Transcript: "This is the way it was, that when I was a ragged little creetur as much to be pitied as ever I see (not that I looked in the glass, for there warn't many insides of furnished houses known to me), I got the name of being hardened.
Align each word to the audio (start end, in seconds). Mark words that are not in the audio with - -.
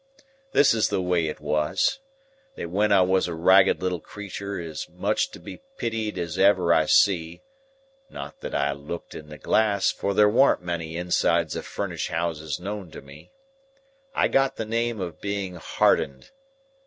"This 0.51 0.73
is 0.73 0.89
the 0.89 0.99
way 0.99 1.27
it 1.27 1.39
was, 1.39 1.99
that 2.55 2.71
when 2.71 2.91
I 2.91 3.01
was 3.03 3.27
a 3.27 3.35
ragged 3.35 3.83
little 3.83 3.99
creetur 3.99 4.59
as 4.59 4.89
much 4.89 5.29
to 5.29 5.39
be 5.39 5.61
pitied 5.77 6.17
as 6.17 6.39
ever 6.39 6.73
I 6.73 6.87
see 6.87 7.43
(not 8.09 8.39
that 8.41 8.55
I 8.55 8.71
looked 8.71 9.13
in 9.13 9.29
the 9.29 9.37
glass, 9.37 9.91
for 9.91 10.15
there 10.15 10.27
warn't 10.27 10.63
many 10.63 10.97
insides 10.97 11.55
of 11.55 11.67
furnished 11.67 12.07
houses 12.09 12.59
known 12.59 12.89
to 12.89 13.01
me), 13.03 13.31
I 14.15 14.27
got 14.27 14.55
the 14.55 14.65
name 14.65 14.99
of 14.99 15.21
being 15.21 15.57
hardened. 15.57 16.31